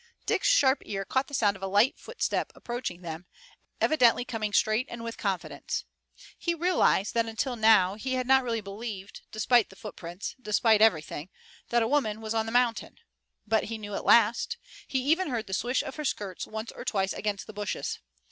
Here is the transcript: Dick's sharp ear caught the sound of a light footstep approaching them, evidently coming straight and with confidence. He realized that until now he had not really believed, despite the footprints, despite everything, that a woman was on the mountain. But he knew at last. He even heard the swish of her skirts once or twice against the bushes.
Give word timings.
Dick's 0.25 0.47
sharp 0.47 0.81
ear 0.83 1.05
caught 1.05 1.27
the 1.27 1.33
sound 1.35 1.55
of 1.55 1.61
a 1.61 1.67
light 1.67 1.99
footstep 1.99 2.51
approaching 2.55 3.03
them, 3.03 3.27
evidently 3.79 4.25
coming 4.25 4.51
straight 4.51 4.87
and 4.89 5.03
with 5.03 5.15
confidence. 5.15 5.85
He 6.39 6.55
realized 6.55 7.13
that 7.13 7.27
until 7.27 7.55
now 7.55 7.93
he 7.93 8.15
had 8.15 8.25
not 8.25 8.41
really 8.43 8.61
believed, 8.61 9.21
despite 9.31 9.69
the 9.69 9.75
footprints, 9.75 10.35
despite 10.41 10.81
everything, 10.81 11.29
that 11.69 11.83
a 11.83 11.87
woman 11.87 12.19
was 12.19 12.33
on 12.33 12.47
the 12.47 12.51
mountain. 12.51 12.97
But 13.45 13.65
he 13.65 13.77
knew 13.77 13.93
at 13.93 14.03
last. 14.03 14.57
He 14.87 15.03
even 15.03 15.29
heard 15.29 15.45
the 15.45 15.53
swish 15.53 15.83
of 15.83 15.97
her 15.97 16.03
skirts 16.05 16.47
once 16.47 16.71
or 16.71 16.83
twice 16.83 17.13
against 17.13 17.45
the 17.45 17.53
bushes. 17.53 17.99